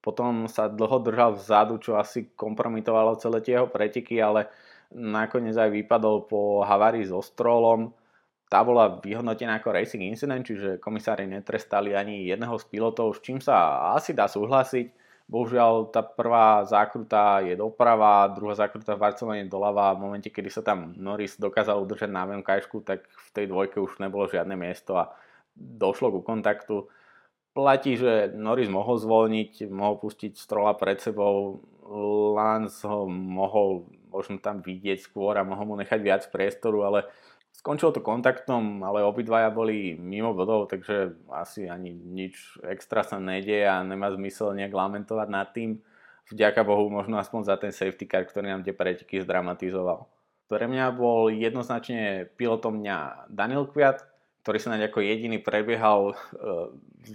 Potom 0.02 0.50
sa 0.50 0.66
dlho 0.66 0.98
držal 1.06 1.38
vzadu, 1.38 1.78
čo 1.78 1.94
asi 1.94 2.34
kompromitovalo 2.34 3.14
celé 3.16 3.38
tie 3.46 3.62
jeho 3.62 3.70
preteky, 3.70 4.18
ale 4.18 4.50
nakoniec 4.90 5.54
aj 5.54 5.70
vypadol 5.70 6.26
po 6.26 6.66
havárii 6.66 7.06
so 7.06 7.22
tá 8.54 8.62
bola 8.62 9.02
vyhodnotená 9.02 9.58
ako 9.58 9.74
racing 9.74 10.14
incident, 10.14 10.46
čiže 10.46 10.78
komisári 10.78 11.26
netrestali 11.26 11.90
ani 11.90 12.30
jedného 12.30 12.54
z 12.54 12.64
pilotov, 12.70 13.18
s 13.18 13.26
čím 13.26 13.42
sa 13.42 13.90
asi 13.98 14.14
dá 14.14 14.30
súhlasiť. 14.30 14.94
Bohužiaľ 15.26 15.90
tá 15.90 16.06
prvá 16.06 16.62
zákruta 16.62 17.42
je 17.42 17.58
doprava, 17.58 18.30
druhá 18.30 18.54
zákruta 18.54 18.94
v 18.94 19.02
Barcelone 19.02 19.50
doľava. 19.50 19.98
V 19.98 20.06
momente, 20.06 20.30
kedy 20.30 20.54
sa 20.54 20.62
tam 20.62 20.94
Norris 20.94 21.34
dokázal 21.34 21.82
udržať 21.82 22.14
na 22.14 22.30
VMKšku, 22.30 22.86
tak 22.86 23.10
v 23.10 23.28
tej 23.34 23.50
dvojke 23.50 23.82
už 23.82 23.98
nebolo 23.98 24.30
žiadne 24.30 24.54
miesto 24.54 25.02
a 25.02 25.10
došlo 25.58 26.14
ku 26.14 26.20
kontaktu. 26.22 26.86
Platí, 27.58 27.98
že 27.98 28.30
Norris 28.38 28.70
mohol 28.70 29.02
zvolniť, 29.02 29.66
mohol 29.66 29.98
pustiť 29.98 30.38
strola 30.38 30.78
pred 30.78 31.02
sebou, 31.02 31.58
Lance 32.38 32.86
ho 32.86 33.10
mohol 33.10 33.90
možno 34.14 34.38
tam 34.38 34.62
vidieť 34.62 35.02
skôr 35.02 35.34
a 35.34 35.42
mohol 35.42 35.74
mu 35.74 35.74
nechať 35.74 35.98
viac 35.98 36.22
priestoru, 36.30 36.86
ale 36.86 37.10
Skončilo 37.64 37.96
to 37.96 38.04
kontaktom, 38.04 38.84
ale 38.84 39.00
obidvaja 39.00 39.48
boli 39.48 39.96
mimo 39.96 40.36
bodov, 40.36 40.68
takže 40.68 41.16
asi 41.32 41.64
ani 41.64 41.96
nič 41.96 42.60
extra 42.60 43.00
sa 43.00 43.16
nedie 43.16 43.64
a 43.64 43.80
nemá 43.80 44.12
zmysel 44.12 44.52
nejak 44.52 44.68
lamentovať 44.68 45.28
nad 45.32 45.48
tým. 45.48 45.80
Vďaka 46.28 46.60
Bohu 46.60 46.92
možno 46.92 47.16
aspoň 47.16 47.40
za 47.48 47.56
ten 47.56 47.72
safety 47.72 48.04
car, 48.04 48.28
ktorý 48.28 48.52
nám 48.52 48.68
tie 48.68 48.76
preteky 48.76 49.16
zdramatizoval. 49.24 50.04
Pre 50.44 50.66
mňa 50.68 50.92
bol 50.92 51.32
jednoznačne 51.32 52.28
pilotom 52.36 52.84
dňa 52.84 53.32
Daniel 53.32 53.64
Kviat, 53.64 54.04
ktorý 54.44 54.58
sa 54.60 54.76
naď 54.76 54.92
ako 54.92 55.00
jediný 55.00 55.40
prebiehal 55.40 56.12
e, 56.12 56.14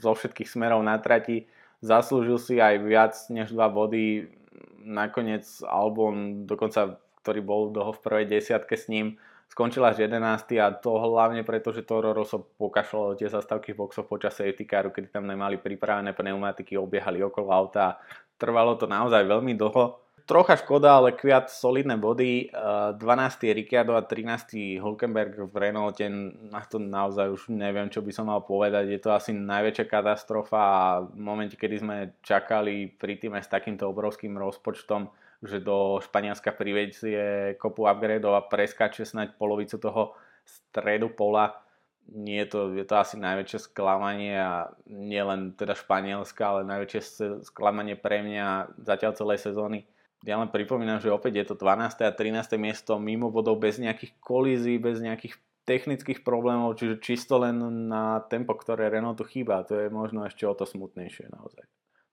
zo 0.01 0.18
všetkých 0.18 0.50
smerov 0.50 0.82
na 0.82 0.98
trati. 0.98 1.46
Zaslúžil 1.86 2.41
si 2.41 2.58
aj 2.58 2.82
viac 2.82 3.13
než 3.29 3.53
dva 3.53 3.70
body. 3.70 4.34
Nakoniec 4.82 5.46
Albon, 5.62 6.50
dokonca 6.50 6.98
ktorý 7.22 7.46
bol 7.46 7.62
dlho 7.70 7.94
v 7.94 8.01
prvej 8.01 8.25
desiatke 8.25 8.74
s 8.74 8.89
ním, 8.89 9.22
skončil 9.50 9.82
až 9.84 10.06
11. 10.06 10.22
a 10.62 10.70
to 10.72 10.94
hlavne 10.96 11.41
preto, 11.41 11.74
že 11.74 11.82
Toro 11.82 12.13
Rosso 12.13 12.39
pokašľalo 12.56 13.18
tie 13.18 13.27
zastavky 13.27 13.74
v 13.74 13.82
boxoch 13.82 14.06
počas 14.06 14.38
safety 14.38 14.70
caru, 14.70 14.94
kedy 14.94 15.10
tam 15.10 15.25
nemali 15.25 15.58
pripravené 15.58 16.13
pneumatiky, 16.13 16.77
obiehali 16.77 17.20
okolo 17.25 17.50
auta. 17.50 17.98
Trvalo 18.39 18.77
to 18.77 18.88
naozaj 18.88 19.25
veľmi 19.25 19.58
dlho. 19.58 20.00
Trocha 20.29 20.62
škoda, 20.62 21.01
ale 21.01 21.18
kviat 21.18 21.50
solidné 21.50 21.98
body. 21.98 22.53
12. 22.53 23.01
Ricciardo 23.50 23.98
a 23.98 24.06
13. 24.06 24.77
Hulkenberg 24.77 25.50
v 25.50 25.56
Renaulte, 25.58 26.06
na 26.53 26.62
to 26.70 26.77
naozaj 26.77 27.34
už 27.34 27.50
neviem, 27.50 27.89
čo 27.89 28.06
by 28.06 28.13
som 28.13 28.29
mal 28.29 28.46
povedať. 28.46 28.94
Je 28.94 29.01
to 29.01 29.10
asi 29.10 29.34
najväčšia 29.34 29.89
katastrofa 29.89 30.62
a 30.62 31.01
v 31.01 31.18
momente, 31.18 31.58
kedy 31.58 31.75
sme 31.82 32.13
čakali 32.22 32.94
pri 32.94 33.18
týme 33.18 33.41
s 33.41 33.50
takýmto 33.50 33.89
obrovským 33.89 34.38
rozpočtom, 34.38 35.10
že 35.39 35.63
do 35.63 36.03
Španielska 36.03 36.51
privedzie 36.51 37.55
kopu 37.55 37.88
upgradeov 37.88 38.36
a 38.36 38.48
preskače 38.48 39.08
snáď 39.08 39.39
polovicu 39.39 39.79
toho 39.79 40.15
stredu 40.43 41.10
pola. 41.10 41.63
Nie 42.10 42.43
je 42.43 42.48
to, 42.50 42.60
je 42.74 42.86
to 42.89 42.96
asi 42.98 43.15
najväčšie 43.22 43.69
sklamanie 43.69 44.34
a 44.34 44.74
nie 44.89 45.22
len 45.22 45.53
teda 45.53 45.77
Španielska, 45.77 46.41
ale 46.41 46.62
najväčšie 46.65 47.01
sklamanie 47.46 47.93
pre 47.93 48.25
mňa 48.25 48.79
zatiaľ 48.81 49.13
celej 49.13 49.46
sezóny. 49.46 49.86
Ja 50.27 50.36
len 50.36 50.51
pripomínam, 50.51 51.00
že 51.00 51.13
opäť 51.13 51.34
je 51.39 51.46
to 51.53 51.55
12. 51.55 52.03
a 52.03 52.12
13. 52.12 52.60
miesto 52.60 53.00
mimo 53.00 53.31
bodov 53.31 53.62
bez 53.62 53.79
nejakých 53.79 54.19
kolízií, 54.19 54.75
bez 54.75 55.00
nejakých 55.00 55.39
technických 55.63 56.25
problémov, 56.25 56.75
čiže 56.81 56.98
čisto 56.98 57.38
len 57.38 57.62
na 57.88 58.25
tempo, 58.25 58.58
ktoré 58.58 58.89
Renault 58.89 59.22
tu 59.22 59.24
chýba. 59.24 59.62
To 59.69 59.77
je 59.77 59.88
možno 59.93 60.25
ešte 60.25 60.43
o 60.50 60.58
to 60.58 60.65
smutnejšie 60.65 61.29
naozaj. 61.29 61.63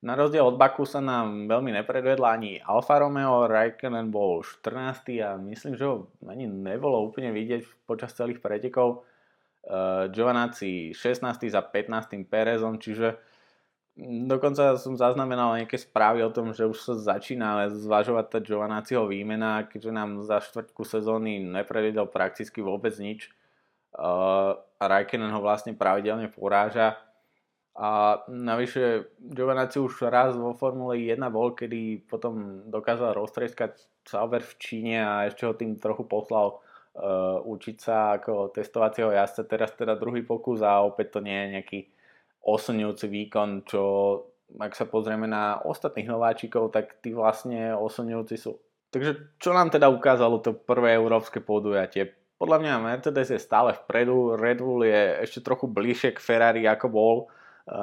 Na 0.05 0.13
rozdiel 0.13 0.45
od 0.45 0.61
Baku 0.61 0.85
sa 0.85 1.01
nám 1.01 1.49
veľmi 1.49 1.73
nepredvedla 1.81 2.37
ani 2.37 2.61
Alfa 2.61 3.01
Romeo, 3.01 3.49
Raikkonen 3.49 4.13
bol 4.13 4.45
14. 4.45 5.25
a 5.25 5.41
myslím, 5.41 5.73
že 5.73 5.89
ho 5.89 6.13
ani 6.29 6.45
nebolo 6.45 7.01
úplne 7.01 7.33
vidieť 7.33 7.89
počas 7.89 8.13
celých 8.13 8.45
pretekov. 8.45 9.09
Uh, 9.67 10.07
Giovanazzi 10.13 10.93
16. 10.93 11.49
za 11.49 11.65
15. 11.65 12.29
Perezom, 12.29 12.77
čiže 12.77 13.17
dokonca 14.29 14.77
som 14.77 15.01
zaznamenal 15.01 15.57
nejaké 15.57 15.81
správy 15.81 16.21
o 16.23 16.31
tom, 16.31 16.53
že 16.53 16.69
už 16.69 16.77
sa 16.77 16.95
začína 17.17 17.73
zvažovať 17.73 18.25
tá 18.29 18.39
Giovanazziho 18.45 19.09
výmena, 19.09 19.65
keďže 19.65 19.91
nám 19.97 20.23
za 20.29 20.45
štvrtku 20.45 20.85
sezóny 20.85 21.41
nepredvedol 21.41 22.13
prakticky 22.13 22.61
vôbec 22.61 22.93
nič. 23.01 23.33
Uh, 23.97 24.61
Raikkonen 24.77 25.33
ho 25.33 25.41
vlastne 25.41 25.73
pravidelne 25.73 26.29
poráža. 26.29 27.01
A 27.77 28.25
navyše 28.33 29.13
Giovanazzi 29.21 29.77
už 29.77 30.09
raz 30.09 30.33
vo 30.33 30.57
Formule 30.57 30.97
1 30.97 31.21
bol, 31.29 31.53
kedy 31.53 32.09
potom 32.09 32.65
dokázal 32.73 33.13
roztreskať 33.13 33.77
Sauber 34.01 34.41
v 34.41 34.55
Číne 34.57 35.05
a 35.05 35.29
ešte 35.29 35.45
ho 35.45 35.53
tým 35.53 35.77
trochu 35.77 36.09
poslal 36.09 36.57
uh, 36.57 37.45
učiť 37.45 37.77
sa 37.77 38.17
ako 38.17 38.49
testovacieho 38.57 39.13
jazdca. 39.13 39.45
Teraz 39.45 39.77
teda 39.77 39.93
druhý 39.93 40.25
pokus 40.25 40.65
a 40.65 40.81
opäť 40.81 41.19
to 41.19 41.21
nie 41.21 41.37
je 41.37 41.53
nejaký 41.53 41.81
oslňujúci 42.49 43.07
výkon, 43.13 43.69
čo 43.69 43.83
ak 44.57 44.73
sa 44.73 44.87
pozrieme 44.89 45.27
na 45.29 45.59
ostatných 45.61 46.07
nováčikov, 46.07 46.71
tak 46.73 47.03
tí 47.05 47.13
vlastne 47.13 47.75
oslňujúci 47.77 48.37
sú. 48.39 48.57
Takže 48.95 49.37
čo 49.43 49.51
nám 49.53 49.69
teda 49.69 49.91
ukázalo 49.91 50.41
to 50.41 50.55
prvé 50.55 50.97
európske 50.97 51.43
podujatie? 51.43 52.15
Podľa 52.41 52.59
mňa 52.63 52.85
Mercedes 52.85 53.33
je 53.33 53.41
stále 53.41 53.75
vpredu, 53.75 54.39
Red 54.39 54.61
Bull 54.63 54.87
je 54.87 55.25
ešte 55.25 55.45
trochu 55.45 55.67
bližšie 55.67 56.15
k 56.17 56.23
Ferrari 56.23 56.63
ako 56.65 56.87
bol 56.89 57.17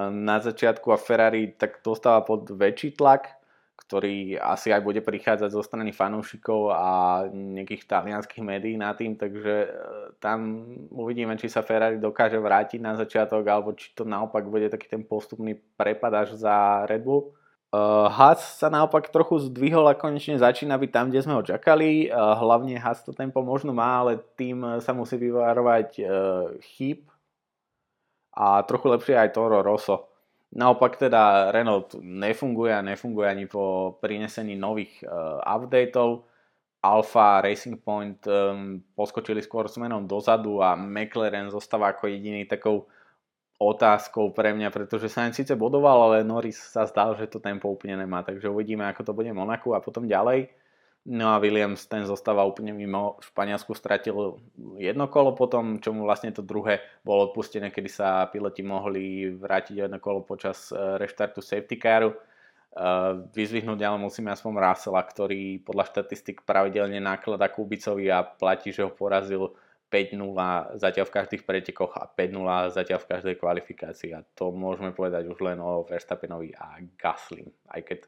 na 0.10 0.40
začiatku 0.40 0.96
a 0.96 1.02
Ferrari 1.02 1.60
tak 1.60 1.84
dostáva 1.84 2.24
pod 2.24 2.48
väčší 2.48 2.96
tlak, 2.96 3.44
ktorý 3.84 4.40
asi 4.40 4.72
aj 4.72 4.80
bude 4.80 5.04
prichádzať 5.04 5.50
zo 5.52 5.60
strany 5.60 5.92
fanúšikov 5.92 6.72
a 6.72 6.88
nejakých 7.28 7.84
talianských 7.84 8.40
médií 8.40 8.80
na 8.80 8.96
tým, 8.96 9.20
takže 9.20 9.54
e, 9.54 9.70
tam 10.24 10.64
uvidíme, 10.88 11.36
či 11.36 11.52
sa 11.52 11.68
Ferrari 11.68 12.00
dokáže 12.00 12.40
vrátiť 12.40 12.80
na 12.80 12.96
začiatok, 12.96 13.44
alebo 13.44 13.76
či 13.76 13.92
to 13.92 14.08
naopak 14.08 14.48
bude 14.48 14.72
taký 14.72 14.88
ten 14.88 15.04
postupný 15.04 15.60
prepad 15.76 16.16
až 16.16 16.40
za 16.40 16.88
Red 16.88 17.04
Bull. 17.04 17.36
Uh, 17.74 18.06
Haas 18.06 18.62
sa 18.62 18.70
naopak 18.70 19.10
trochu 19.10 19.50
zdvihol 19.50 19.90
a 19.90 19.98
konečne 19.98 20.38
začína 20.38 20.78
byť 20.78 20.92
tam, 20.94 21.10
kde 21.10 21.26
sme 21.26 21.34
ho 21.34 21.42
čakali. 21.42 22.06
Uh, 22.06 22.38
hlavne 22.38 22.78
Haas 22.78 23.02
to 23.02 23.18
tempo 23.18 23.42
možno 23.42 23.74
má, 23.74 23.98
ale 24.06 24.22
tým 24.38 24.78
sa 24.78 24.94
musí 24.94 25.18
vyvárovať 25.18 25.90
uh, 25.98 26.54
chýb 26.62 27.10
a 28.34 28.66
trochu 28.66 28.90
lepšie 28.90 29.16
aj 29.18 29.34
Toro 29.34 29.62
Rosso. 29.62 30.10
Naopak 30.54 31.02
teda 31.02 31.50
Renault 31.50 31.98
nefunguje 32.02 32.70
a 32.74 32.86
nefunguje 32.86 33.26
ani 33.26 33.46
po 33.50 33.98
prinesení 33.98 34.54
nových 34.54 35.02
uh, 35.02 35.42
updateov. 35.42 36.30
Alfa 36.84 37.40
Racing 37.42 37.80
Point 37.80 38.22
um, 38.28 38.84
poskočili 38.94 39.40
skôr 39.40 39.72
smerom 39.72 40.04
dozadu 40.04 40.60
a 40.60 40.76
McLaren 40.76 41.48
zostáva 41.48 41.96
ako 41.96 42.12
jediný 42.12 42.44
takou 42.44 42.86
otázkou 43.56 44.36
pre 44.36 44.52
mňa, 44.52 44.68
pretože 44.70 45.08
sa 45.08 45.24
síce 45.32 45.56
bodoval, 45.56 46.12
ale 46.12 46.28
Norris 46.28 46.60
sa 46.60 46.84
zdal, 46.84 47.16
že 47.16 47.32
to 47.32 47.40
tempo 47.40 47.72
úplne 47.72 48.04
nemá, 48.04 48.20
takže 48.20 48.52
uvidíme, 48.52 48.84
ako 48.84 49.02
to 49.08 49.16
bude 49.16 49.32
Monaku 49.32 49.72
a 49.72 49.80
potom 49.80 50.04
ďalej. 50.04 50.52
No 51.04 51.36
a 51.36 51.40
Williams 51.44 51.84
ten 51.92 52.08
zostáva 52.08 52.48
úplne 52.48 52.72
mimo. 52.72 53.20
V 53.20 53.28
Španielsku 53.28 53.76
stratil 53.76 54.40
jedno 54.80 55.12
kolo 55.12 55.36
potom, 55.36 55.76
čo 55.84 55.92
mu 55.92 56.08
vlastne 56.08 56.32
to 56.32 56.40
druhé 56.40 56.80
bolo 57.04 57.28
odpustené, 57.28 57.76
kedy 57.76 57.90
sa 57.92 58.32
piloti 58.32 58.64
mohli 58.64 59.28
vrátiť 59.36 59.84
jedno 59.84 60.00
kolo 60.00 60.24
počas 60.24 60.72
e, 60.72 60.80
reštartu 60.96 61.44
safety 61.44 61.76
caru. 61.76 62.16
E, 62.16 62.18
vyzvihnúť 63.36 63.84
ale 63.84 64.00
musíme 64.00 64.32
aspoň 64.32 64.56
Russella, 64.56 65.04
ktorý 65.04 65.60
podľa 65.68 65.92
štatistik 65.92 66.48
pravidelne 66.48 67.04
náklada 67.04 67.52
Kubicovi 67.52 68.08
a 68.08 68.24
platí, 68.24 68.72
že 68.72 68.88
ho 68.88 68.92
porazil 68.96 69.52
5-0 69.92 70.80
zatiaľ 70.80 71.06
v 71.06 71.16
každých 71.20 71.44
pretekoch 71.44 72.00
a 72.00 72.08
5-0 72.08 72.80
zatiaľ 72.80 73.00
v 73.04 73.10
každej 73.12 73.36
kvalifikácii. 73.44 74.16
A 74.16 74.24
to 74.40 74.56
môžeme 74.56 74.96
povedať 74.96 75.28
už 75.28 75.36
len 75.44 75.60
o 75.60 75.84
Verstappenovi 75.84 76.56
a 76.56 76.80
Gasly. 76.96 77.44
Aj 77.68 77.84
keď 77.84 78.08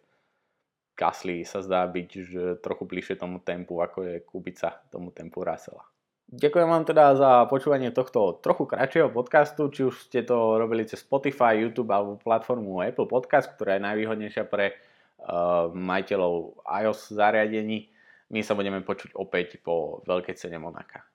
Gasly 0.96 1.44
sa 1.44 1.60
zdá 1.60 1.84
byť 1.86 2.10
že 2.24 2.44
trochu 2.64 2.88
bližšie 2.88 3.20
tomu 3.20 3.44
tempu, 3.44 3.84
ako 3.84 4.08
je 4.08 4.16
Kubica 4.24 4.80
tomu 4.88 5.12
tempu 5.12 5.44
Russella. 5.44 5.84
Ďakujem 6.25 6.68
vám 6.68 6.84
teda 6.90 7.14
za 7.14 7.32
počúvanie 7.46 7.94
tohto 7.94 8.42
trochu 8.42 8.66
kratšieho 8.66 9.14
podcastu, 9.14 9.70
či 9.70 9.86
už 9.86 10.10
ste 10.10 10.25
to 10.25 10.58
robili 10.58 10.82
cez 10.82 11.06
Spotify, 11.06 11.54
YouTube 11.54 11.94
alebo 11.94 12.18
platformu 12.18 12.82
Apple 12.82 13.06
Podcast, 13.06 13.54
ktorá 13.54 13.78
je 13.78 13.86
najvýhodnejšia 13.86 14.44
pre 14.50 14.74
uh, 14.74 15.70
majiteľov 15.70 16.66
iOS 16.66 17.14
zariadení. 17.14 17.94
My 18.34 18.42
sa 18.42 18.58
budeme 18.58 18.82
počuť 18.82 19.14
opäť 19.14 19.62
po 19.62 20.02
veľkej 20.10 20.34
cene 20.34 20.58
Monaka. 20.58 21.05